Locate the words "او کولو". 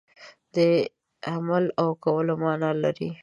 1.81-2.33